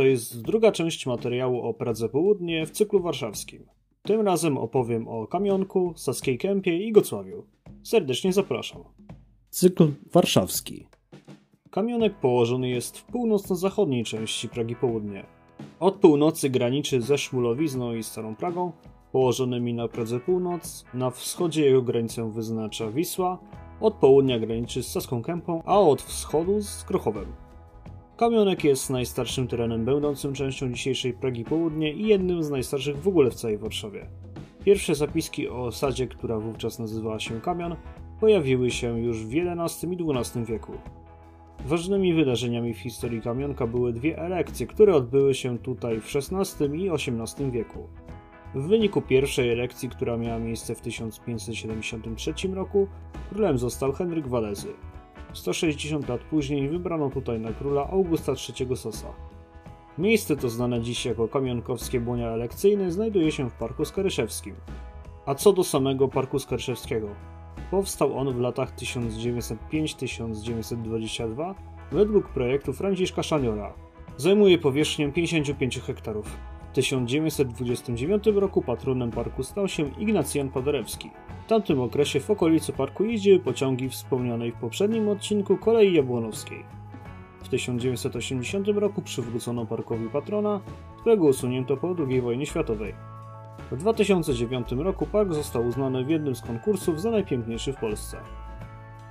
[0.00, 3.66] To jest druga część materiału o Pradze Południe w cyklu warszawskim.
[4.02, 7.46] Tym razem opowiem o Kamionku, Saskiej Kępie i Gocławiu.
[7.82, 8.84] Serdecznie zapraszam.
[9.50, 10.86] Cykl warszawski.
[11.70, 15.26] Kamionek położony jest w północno-zachodniej części Pragi Południe.
[15.80, 18.72] Od północy graniczy ze Szmulowizną i Starą Pragą,
[19.12, 23.38] położonymi na Pradze Północ, na wschodzie jego granicę wyznacza Wisła,
[23.80, 27.49] od południa graniczy z Saską Kępą, a od wschodu z Krochowem.
[28.20, 33.30] Kamionek jest najstarszym terenem będącym częścią dzisiejszej Pragi Południe i jednym z najstarszych w ogóle
[33.30, 34.06] w całej Warszawie.
[34.64, 37.76] Pierwsze zapiski o osadzie, która wówczas nazywała się Kamion,
[38.20, 40.72] pojawiły się już w XI i XII wieku.
[41.66, 46.90] Ważnymi wydarzeniami w historii Kamionka były dwie elekcje, które odbyły się tutaj w XVI i
[46.90, 47.88] XVIII wieku.
[48.54, 52.88] W wyniku pierwszej elekcji, która miała miejsce w 1573 roku,
[53.30, 54.68] królem został Henryk Walezy.
[55.32, 59.12] 160 lat później wybrano tutaj na króla Augusta III Sosa.
[59.98, 64.54] Miejsce to znane dziś jako Kamionkowskie Błonia Elekcyjne znajduje się w Parku Skaryszewskim.
[65.26, 67.08] A co do samego Parku Skaryszewskiego?
[67.70, 71.54] Powstał on w latach 1905-1922
[71.92, 73.74] według projektu Franciszka Szaniora.
[74.16, 76.36] Zajmuje powierzchnię 55 hektarów.
[76.70, 81.10] W 1929 roku patronem parku stał się Ignacjan Paderewski.
[81.46, 86.64] W tamtym okresie w okolicy parku jeździły pociągi wspomnianej w poprzednim odcinku kolei jabłonowskiej.
[87.42, 90.60] W 1980 roku przywrócono parkowi patrona,
[91.00, 92.94] którego usunięto po II wojnie światowej.
[93.70, 98.16] W 2009 roku park został uznany w jednym z konkursów za najpiękniejszy w Polsce.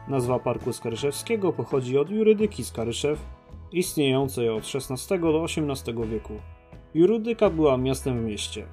[0.08, 3.26] Nazwa Parku Skaryszewskiego pochodzi od jurydyki Skaryszew,
[3.72, 6.34] istniejącej od XVI do XVIII wieku.
[6.94, 8.66] Jurydyka była miastem w mieście.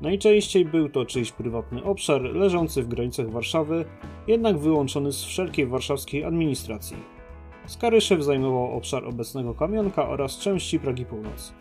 [0.00, 3.84] Najczęściej był to czyjś prywatny obszar leżący w granicach Warszawy,
[4.26, 6.96] jednak wyłączony z wszelkiej warszawskiej administracji.
[7.66, 11.52] Skaryszew zajmował obszar obecnego Kamionka oraz części Pragi Północ.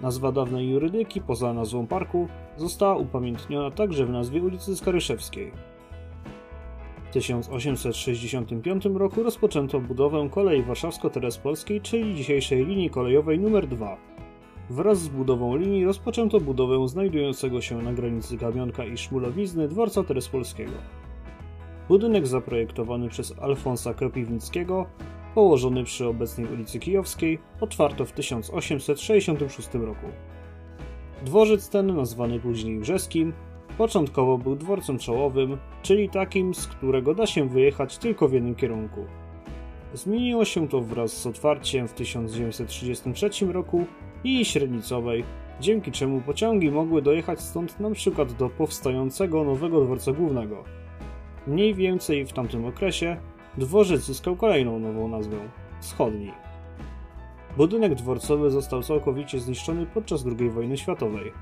[0.00, 5.52] Nazwa dawnej jurydyki, poza nazwą parku, została upamiętniona także w nazwie ulicy Skaryszewskiej.
[7.10, 14.15] W 1865 roku rozpoczęto budowę kolei warszawsko-terespolskiej, czyli dzisiejszej linii kolejowej nr 2.
[14.70, 20.72] Wraz z budową linii rozpoczęto budowę znajdującego się na granicy Kamionka i Szmulowizny dworca terespolskiego.
[21.88, 24.86] Budynek zaprojektowany przez Alfonsa Kropiwnickiego,
[25.34, 30.06] położony przy obecnej ulicy Kijowskiej, otwarto w 1866 roku.
[31.24, 33.32] Dworzec ten, nazwany później Brzeskim,
[33.78, 39.04] początkowo był dworcem czołowym, czyli takim, z którego da się wyjechać tylko w jednym kierunku.
[39.94, 43.86] Zmieniło się to wraz z otwarciem w 1933 roku
[44.26, 45.24] linii średnicowej,
[45.60, 48.26] dzięki czemu pociągi mogły dojechać stąd np.
[48.38, 50.64] do powstającego nowego dworca głównego.
[51.46, 53.16] Mniej więcej w tamtym okresie
[53.58, 55.36] dworzec zyskał kolejną nową nazwę
[55.80, 56.32] Wschodni.
[57.56, 61.32] Budynek dworcowy został całkowicie zniszczony podczas II wojny światowej.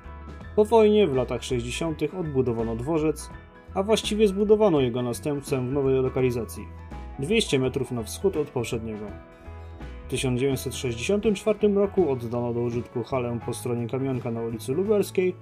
[0.57, 2.03] Po wojnie w latach 60.
[2.21, 3.31] odbudowano dworzec,
[3.75, 6.69] a właściwie zbudowano jego następcę w nowej lokalizacji
[7.19, 9.34] 200 metrów na wschód od poprzedniego.
[10.15, 15.35] W 1964 roku oddano do użytku halę po stronie Kamionka na ulicy Lubelskiej,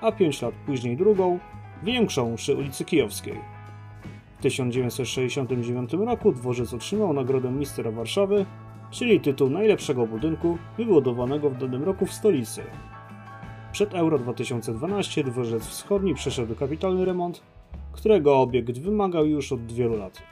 [0.00, 1.38] a 5 lat później drugą,
[1.82, 3.34] większą przy ulicy Kijowskiej.
[4.38, 8.46] W 1969 roku dworzec otrzymał nagrodę Mistera Warszawy,
[8.90, 12.62] czyli tytuł najlepszego budynku wybudowanego w danym roku w stolicy.
[13.72, 17.42] Przed Euro 2012 dworzec wschodni przeszedł kapitalny remont,
[17.92, 20.22] którego obiekt wymagał już od wielu lat.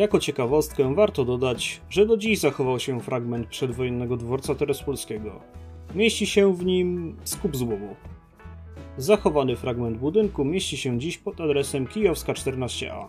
[0.00, 5.40] Jako ciekawostkę warto dodać, że do dziś zachował się fragment przedwojennego dworca terespolskiego.
[5.94, 7.96] Mieści się w nim skup złomu.
[8.96, 13.06] Zachowany fragment budynku mieści się dziś pod adresem Kijowska 14a.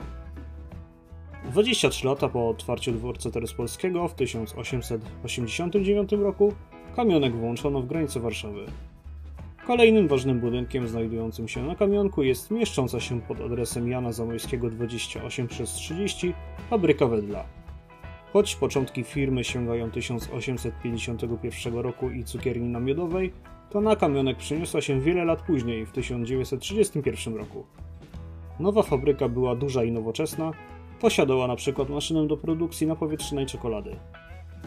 [1.51, 6.53] 23 lata po otwarciu dworca terespolskiego w 1889 roku
[6.96, 8.66] kamionek włączono w granice Warszawy.
[9.67, 15.47] Kolejnym ważnym budynkiem znajdującym się na kamionku jest mieszcząca się pod adresem Jana Zamojskiego 28
[15.47, 16.33] przez 30
[16.69, 17.45] fabryka Wedla.
[18.33, 23.33] Choć początki firmy sięgają 1851 roku i cukierni namiodowej,
[23.69, 27.65] to na kamionek przeniosła się wiele lat później, w 1931 roku.
[28.59, 30.51] Nowa fabryka była duża i nowoczesna,
[31.01, 33.95] posiadała na przykład maszynę do produkcji napowietrzonej czekolady.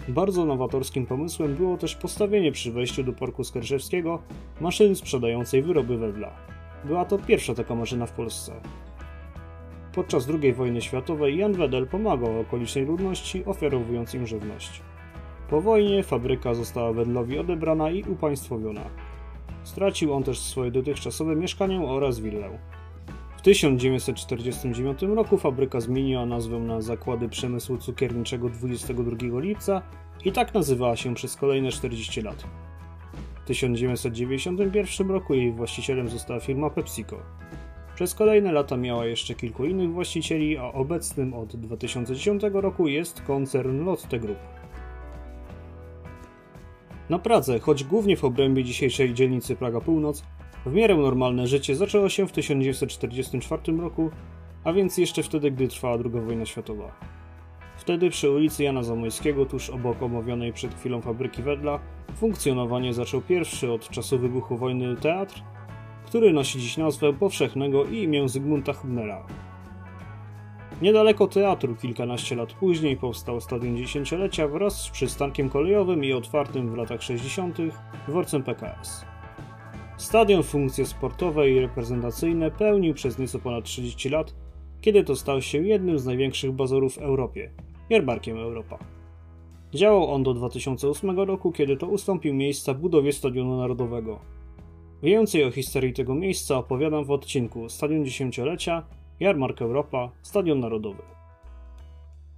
[0.09, 4.23] Bardzo nowatorskim pomysłem było też postawienie przy wejściu do Parku Skarżewskiego
[4.61, 6.31] maszyny sprzedającej wyroby wedla.
[6.85, 8.53] Była to pierwsza taka maszyna w Polsce.
[9.95, 14.83] Podczas II wojny światowej Jan Wedel pomagał okolicznej ludności, ofiarowując im żywność.
[15.51, 18.85] Po wojnie fabryka została Wedlowi odebrana i upaństwowiona.
[19.63, 22.59] Stracił on też swoje dotychczasowe mieszkanie oraz willę.
[23.45, 29.83] W 1949 roku fabryka zmieniła nazwę na Zakłady Przemysłu Cukierniczego 22 lipca
[30.25, 32.45] i tak nazywała się przez kolejne 40 lat.
[33.43, 37.17] W 1991 roku jej właścicielem została firma PepsiCo.
[37.95, 43.85] Przez kolejne lata miała jeszcze kilku innych właścicieli, a obecnym od 2010 roku jest koncern
[43.85, 44.39] Lotte Group.
[47.09, 50.25] Na Pradze, choć głównie w obrębie dzisiejszej dzielnicy Praga Północ,
[50.67, 54.11] w miarę normalne życie zaczęło się w 1944 roku,
[54.65, 56.93] a więc jeszcze wtedy, gdy trwała II wojna światowa.
[57.77, 61.81] Wtedy przy ulicy Jana Zamojskiego, tuż obok omawianej przed chwilą fabryki Wedla,
[62.17, 65.43] funkcjonowanie zaczął pierwszy od czasu wybuchu wojny teatr,
[66.07, 69.27] który nosi dziś nazwę powszechnego i imię Zygmunta Hubnera.
[70.83, 76.77] Niedaleko teatru kilkanaście lat później powstał stadion dziesięciolecia wraz z przystankiem kolejowym i otwartym w
[76.77, 77.59] latach 60.
[78.09, 79.14] dworcem PKS.
[79.97, 84.35] Stadion funkcje sportowe i reprezentacyjne pełnił przez nieco ponad 30 lat,
[84.81, 87.51] kiedy to stał się jednym z największych bazorów w Europie,
[87.91, 88.79] jarmarkiem Europa.
[89.75, 94.19] Działał on do 2008 roku, kiedy to ustąpił miejsca budowie Stadionu Narodowego.
[95.03, 98.83] Więcej o historii tego miejsca opowiadam w odcinku Stadion Dziesięciolecia,
[99.21, 101.03] Jarmark Europa, Stadion Narodowy.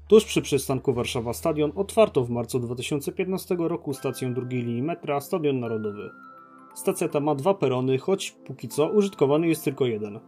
[0.08, 5.60] Tuż przy przystanku Warszawa Stadion otwarto w marcu 2015 roku stację drugiej linii metra Stadion
[5.60, 6.10] Narodowy.
[6.76, 10.20] Stacja ta ma dwa perony, choć póki co użytkowany jest tylko jeden.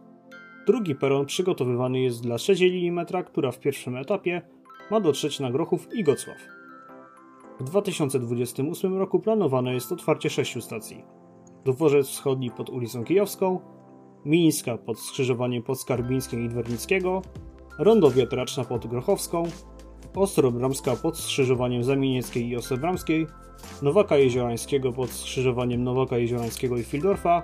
[0.67, 4.41] Drugi peron przygotowywany jest dla trzeciej linii metra, która w pierwszym etapie
[4.91, 6.37] ma dotrzeć na Grochów i Gocław.
[7.59, 11.03] W 2028 roku planowane jest otwarcie sześciu stacji.
[11.65, 13.59] Dworzec Wschodni pod ulicą Kijowską,
[14.25, 17.21] Mińska pod skrzyżowaniem Podskarbińskiego i Dwernickiego,
[17.79, 19.43] Rondo Wiatraczna pod Grochowską,
[20.15, 23.27] Ostrobramska pod skrzyżowaniem Zamienieckiej i Ostrobramskiej,
[23.81, 27.43] Nowaka Jeziorańskiego pod skrzyżowaniem Nowaka Jeziorańskiego i Fildorfa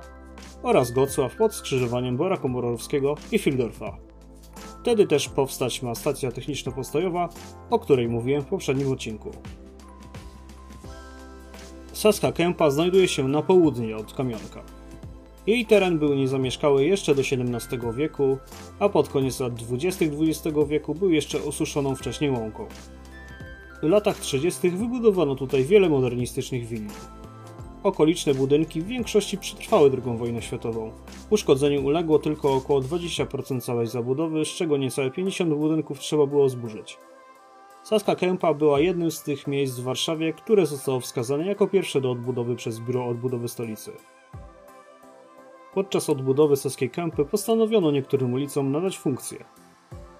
[0.64, 3.98] oraz Gocław pod skrzyżowaniem Bora Komorowskiego i Fildorfa.
[4.82, 7.30] Wtedy też powstać ma stacja techniczno-postojowa,
[7.70, 9.32] o której mówiłem w poprzednim odcinku.
[11.94, 14.64] Saska Kępa znajduje się na południe od Kamionka.
[15.48, 18.38] Jej teren był niezamieszkały jeszcze do XVII wieku,
[18.80, 20.06] a pod koniec lat 20.
[20.06, 22.68] XX wieku był jeszcze osuszoną wcześniej łąką.
[23.84, 24.70] W latach 30.
[24.70, 26.90] wybudowano tutaj wiele modernistycznych willi.
[27.84, 30.92] Okoliczne budynki w większości przetrwały II wojnę światową.
[31.30, 36.98] Uszkodzeniu uległo tylko około 20% całej zabudowy, z czego niecałe 50 budynków trzeba było zburzyć.
[37.84, 42.12] Saska Kępa była jednym z tych miejsc w Warszawie, które zostało wskazane jako pierwsze do
[42.12, 43.92] odbudowy przez Biuro Odbudowy Stolicy.
[45.76, 49.46] Podczas odbudowy Saskiej Kępy postanowiono niektórym ulicom nadać funkcję.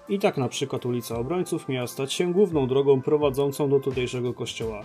[0.08, 4.82] I tak na przykład ulica Obrońców miała stać się główną drogą prowadzącą do tutejszego kościoła.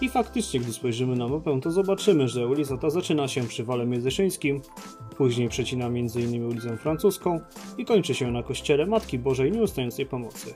[0.00, 3.86] I faktycznie, gdy spojrzymy na mapę, to zobaczymy, że ulica ta zaczyna się przy Wale
[3.86, 4.60] Międzyszyńskim,
[5.16, 6.46] później przecina m.in.
[6.46, 7.40] ulicę Francuską
[7.78, 10.54] i kończy się na kościele Matki Bożej Nieustającej Pomocy.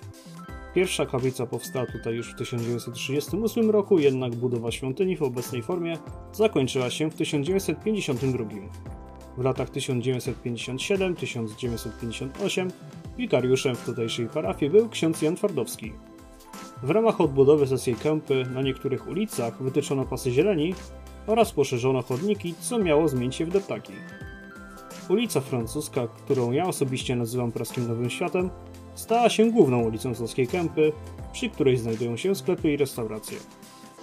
[0.74, 5.98] Pierwsza kaplica powstała tutaj już w 1938 roku, jednak budowa świątyni w obecnej formie
[6.32, 9.07] zakończyła się w 1952.
[9.38, 12.70] W latach 1957-1958
[13.18, 15.92] wikariuszem w tutejszej parafii był ksiądz Jan Twardowski.
[16.82, 20.74] W ramach odbudowy Saskiej Kępy na niektórych ulicach wytyczono pasy zieleni
[21.26, 23.92] oraz poszerzono chodniki, co miało zmienić się w deptaki.
[25.08, 28.50] Ulica Francuska, którą ja osobiście nazywam praskim Nowym Światem,
[28.94, 30.92] stała się główną ulicą Saskiej Kępy,
[31.32, 33.38] przy której znajdują się sklepy i restauracje.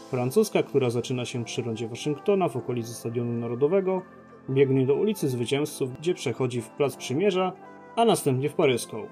[0.10, 4.02] Francuska, która zaczyna się przy rondzie Waszyngtona w okolicy Stadionu Narodowego,
[4.50, 7.54] biegnie do ulicy Zwycięzców, gdzie przechodzi w Plac Przymierza,
[7.95, 9.07] a następnie w Paryską.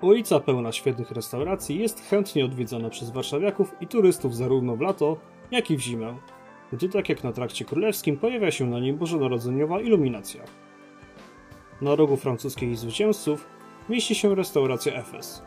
[0.00, 5.16] Ulica pełna świetnych restauracji jest chętnie odwiedzana przez warszawiaków i turystów zarówno w lato,
[5.50, 6.16] jak i w zimę,
[6.72, 10.44] gdy tak jak na trakcie królewskim pojawia się na nim bożonarodzeniowa iluminacja.
[11.80, 13.46] Na rogu francuskiej zwycięzców
[13.88, 15.42] mieści się restauracja Efes.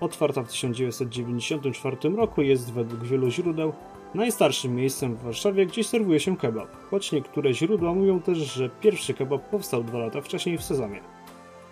[0.00, 3.72] Otwarta w 1994 roku jest według wielu źródeł
[4.14, 9.14] najstarszym miejscem w Warszawie, gdzie serwuje się kebab, choć niektóre źródła mówią też, że pierwszy
[9.14, 11.00] kebab powstał dwa lata wcześniej w Sezamie.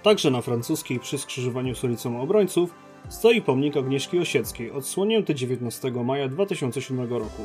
[0.02, 2.74] Także na francuskiej przy skrzyżowaniu z ulicą Obrońców
[3.08, 7.42] stoi pomnik Agnieszki Osieckiej, odsłonięty 19 maja 2007 roku.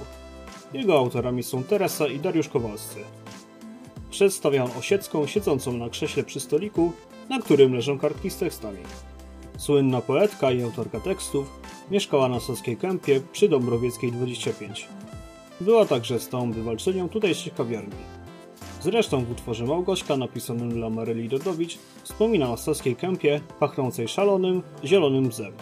[0.74, 3.00] Jego autorami są Teresa i Dariusz Kowalscy.
[4.10, 6.92] Przedstawia on Osiecką siedzącą na krześle przy stoliku,
[7.30, 8.80] na którym leżą kartki z tekstami.
[9.58, 11.60] Słynna poetka i autorka tekstów
[11.92, 14.88] mieszkała na Saskiej Kępie przy Dąbrowieckiej 25.
[15.62, 17.96] Była także stałą bywalczynią tutejszych kawiarni.
[18.82, 25.30] Zresztą w utworze Małgośka napisanym dla Maryli Dodowicz wspomina o Saskiej Kępie pachnącej szalonym, zielonym
[25.30, 25.54] bzem.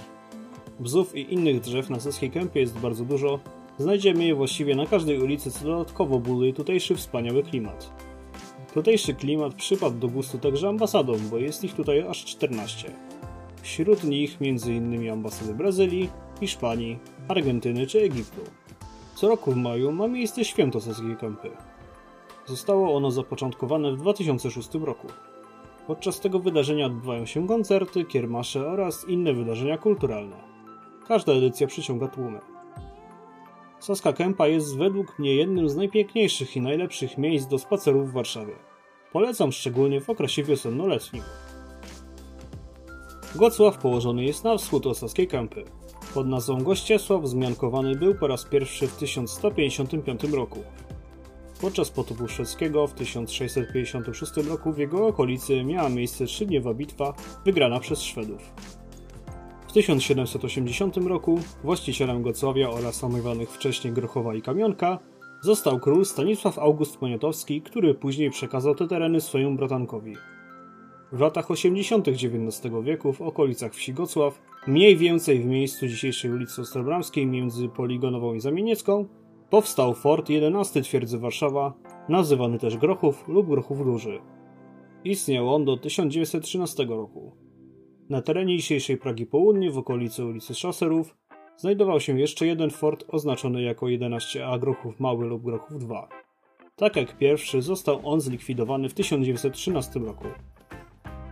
[0.80, 3.40] Bzów i innych drzew na Saskiej Kępie jest bardzo dużo,
[3.78, 7.94] znajdziemy je właściwie na każdej ulicy, co dodatkowo buduje tutejszy wspaniały klimat.
[8.74, 12.92] Tutejszy klimat przypadł do gustu także ambasadom, bo jest ich tutaj aż 14.
[13.62, 15.12] Wśród nich m.in.
[15.12, 18.42] ambasady Brazylii, Hiszpanii, Argentyny czy Egiptu.
[19.16, 21.52] Co roku w maju ma miejsce święto Saskiej Kępy.
[22.46, 25.08] Zostało ono zapoczątkowane w 2006 roku.
[25.88, 30.36] Podczas tego wydarzenia odbywają się koncerty, kiermasze oraz inne wydarzenia kulturalne.
[31.08, 32.40] Każda edycja przyciąga tłumy.
[33.80, 38.54] Saska Kępa jest według mnie jednym z najpiękniejszych i najlepszych miejsc do spacerów w Warszawie.
[39.12, 41.22] Polecam szczególnie w okresie wiosenno-letnim.
[43.36, 45.64] Gocław położony jest na wschód od Saskiej Kępy.
[46.14, 50.60] Pod nazwą Gościesław wzmiankowany był po raz pierwszy w 1155 roku.
[51.62, 57.14] Podczas potopu szwedzkiego w 1656 roku w jego okolicy miała miejsce trzydniowa bitwa
[57.46, 58.54] wygrana przez Szwedów.
[59.68, 65.00] W 1780 roku właścicielem Gocławia oraz omówionych wcześniej Grochowa i Kamionka
[65.42, 70.16] został król Stanisław August Poniatowski, który później przekazał te tereny swojemu bratankowi.
[71.12, 72.08] W latach 80.
[72.08, 78.34] XIX wieku w okolicach wsi Gocław, mniej więcej w miejscu dzisiejszej ulicy Ostrobramskiej między Poligonową
[78.34, 79.06] i Zamieniecką,
[79.50, 81.74] powstał fort 11 twierdzy Warszawa,
[82.10, 84.20] nazywany też Grochów lub Grochów Duży.
[85.04, 87.36] Istniał on do 1913 roku.
[88.10, 91.16] Na terenie dzisiejszej Pragi Południe, w okolicy ulicy Szaserów,
[91.58, 96.02] znajdował się jeszcze jeden fort oznaczony jako 11A Grochów Mały lub Grochów II.
[96.76, 100.28] Tak jak pierwszy, został on zlikwidowany w 1913 roku.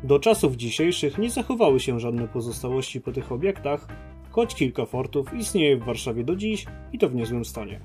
[0.04, 3.88] Do czasów dzisiejszych nie zachowały się żadne pozostałości po tych obiektach,
[4.30, 7.80] choć kilka fortów istnieje w Warszawie do dziś i to w niezłym stanie.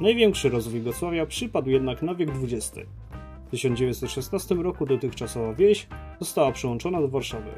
[0.00, 2.88] Największy rozwój Gocławia przypadł jednak na wiek XX.
[3.46, 5.86] W 1916 roku dotychczasowa wieś
[6.20, 7.50] została przyłączona do Warszawy.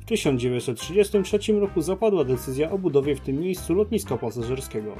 [0.00, 4.96] W 1933 roku zapadła decyzja o budowie w tym miejscu lotniska pasażerskiego.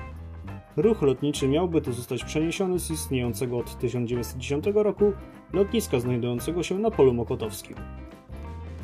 [0.80, 5.12] Ruch lotniczy miałby tu zostać przeniesiony z istniejącego od 1910 roku
[5.52, 7.76] lotniska znajdującego się na polu mokotowskim.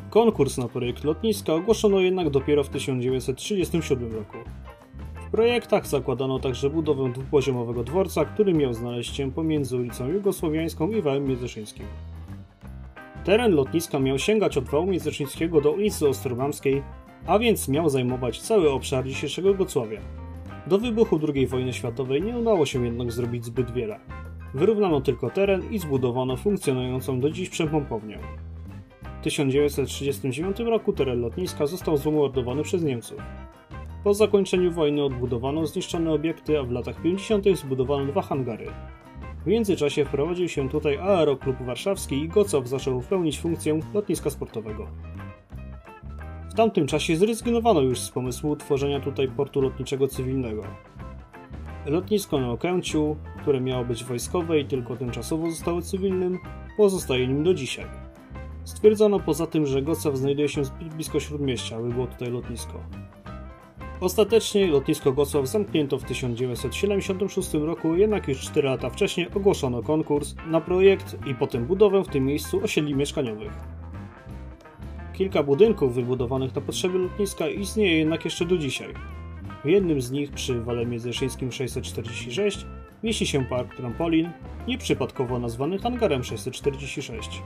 [0.09, 4.37] Konkurs na projekt lotniska ogłoszono jednak dopiero w 1937 roku.
[5.27, 11.01] W projektach zakładano także budowę dwupoziomowego dworca, który miał znaleźć się pomiędzy ulicą Jugosłowiańską i
[11.01, 11.85] wałem Międzyszyńskim.
[13.23, 16.83] Teren lotniska miał sięgać od wału Międzyszyńskiego do ulicy Ostrobramskiej,
[17.25, 20.26] a więc miał zajmować cały obszar dzisiejszego Gocławia.
[20.69, 23.99] Do wybuchu II wojny światowej nie udało się jednak zrobić zbyt wiele.
[24.53, 28.19] Wyrównano tylko teren i zbudowano funkcjonującą do dziś przepompownię.
[29.19, 33.17] W 1939 roku teren lotniska został zmordowany przez Niemców.
[34.03, 37.45] Po zakończeniu wojny odbudowano zniszczone obiekty, a w latach 50.
[37.57, 38.67] zbudowano dwa hangary.
[39.43, 44.87] W międzyczasie wprowadził się tutaj Aeroklub Warszawski i Gocow zaczął pełnić funkcję lotniska sportowego.
[46.57, 50.63] Tamtym czasie zrezygnowano już z pomysłu utworzenia tutaj portu lotniczego cywilnego.
[51.85, 56.39] Lotnisko na Okęciu, które miało być wojskowe i tylko tymczasowo zostało cywilnym,
[56.77, 57.85] pozostaje nim do dzisiaj.
[58.63, 62.79] Stwierdzono poza tym, że Gocow znajduje się zbyt blisko śródmieścia, aby było tutaj lotnisko.
[64.01, 70.61] Ostatecznie lotnisko Gocław zamknięto w 1976 roku, jednak już 4 lata wcześniej ogłoszono konkurs na
[70.61, 73.76] projekt i potem budowę w tym miejscu osiedli mieszkaniowych.
[75.17, 78.93] Kilka budynków wybudowanych na potrzeby lotniska istnieje jednak jeszcze do dzisiaj.
[79.65, 82.65] W jednym z nich przy Wale Międzyszyńskim 646
[83.03, 84.29] mieści się park Trampolin,
[84.67, 87.41] nieprzypadkowo nazwany hangarem 646.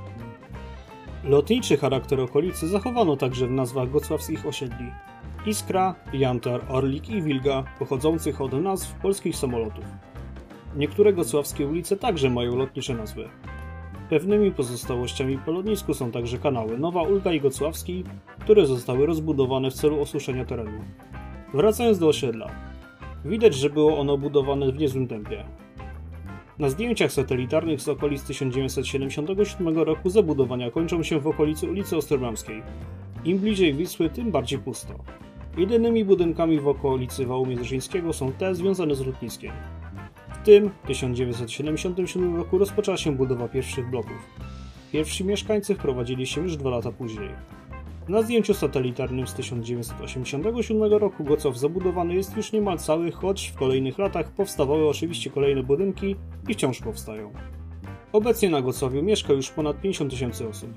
[1.24, 4.92] Lotniczy charakter okolicy zachowano także w nazwach gocławskich osiedli.
[5.46, 9.86] Iskra, Jantar, Orlik i Wilga pochodzących od nazw polskich samolotów.
[10.76, 13.30] Niektóre gocławskie ulice także mają lotnicze nazwy.
[14.12, 18.04] Pewnymi pozostałościami po lotnisku są także kanały Nowa Ulga i Gocławski,
[18.40, 20.80] które zostały rozbudowane w celu osuszenia terenu.
[21.54, 22.52] Wracając do osiedla.
[23.26, 25.44] Widać, że było ono budowane w niezłym tempie.
[26.60, 32.64] Na zdjęciach satelitarnych z okolic 1977 roku zabudowania kończą się w okolicy ulicy Ostrobramskiej.
[33.26, 34.94] Im bliżej Wisły, tym bardziej pusto.
[35.58, 39.52] Jedynymi budynkami w okolicy wału Międzyszyńskiego są te związane z lotniskiem.
[40.42, 44.18] W tym 1977 roku rozpoczęła się budowa pierwszych bloków.
[44.92, 47.30] Pierwsi mieszkańcy wprowadzili się już dwa lata później.
[48.10, 53.98] Na zdjęciu satelitarnym z 1987 roku Gocow zabudowany jest już niemal cały, choć w kolejnych
[53.98, 56.16] latach powstawały oczywiście kolejne budynki
[56.48, 57.34] i wciąż powstają.
[58.14, 60.70] Obecnie na Gocowiu mieszka już ponad 50 tysięcy osób.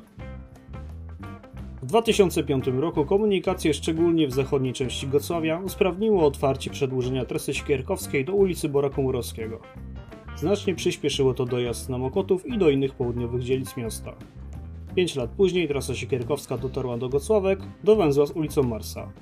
[1.94, 8.34] W 2005 roku komunikację szczególnie w zachodniej części Gocławia usprawniło otwarcie przedłużenia trasy Sikierkowskiej do
[8.34, 9.60] ulicy Bora Komorowskiego.
[10.36, 14.14] Znacznie przyspieszyło to dojazd na Mokotów i do innych południowych dzielnic miasta.
[14.94, 19.12] Pięć lat później trasa Sikierkowska dotarła do Gocławek, do węzła z ulicą Marsa.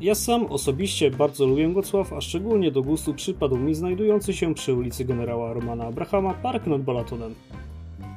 [0.00, 4.74] Ja sam osobiście bardzo lubię Gocław, a szczególnie do gustu przypadł mi znajdujący się przy
[4.74, 7.34] ulicy generała Romana Abrahama park nad Balatonem.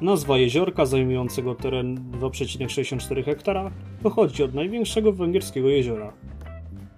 [0.04, 3.70] Nazwa jeziorka zajmującego teren 2,64 hektara
[4.02, 6.12] pochodzi od największego węgierskiego jeziora.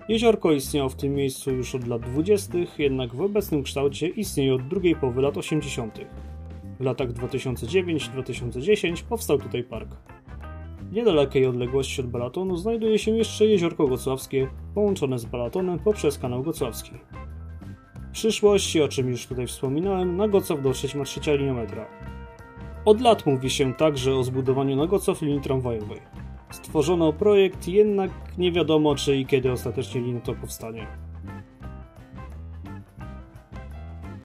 [0.08, 4.68] Jeziorko istniało w tym miejscu już od lat 20., jednak w obecnym kształcie istnieje od
[4.68, 5.98] drugiej połowy lat 80.
[6.80, 9.96] W latach 2009-2010 powstał tutaj park.
[10.80, 16.42] W niedalekiej odległości od Balatonu znajduje się jeszcze Jeziorko Gocławskie, połączone z Balatonem poprzez kanał
[16.42, 16.92] Gocławski.
[18.08, 21.86] W przyszłości, o czym już tutaj wspominałem, na Gocław dotrzeć ma trzecia linia metra.
[22.86, 26.00] Od lat mówi się także o zbudowaniu na Gocław linii tramwajowej.
[26.50, 30.86] Stworzono projekt, jednak nie wiadomo czy i kiedy ostatecznie linia to powstanie.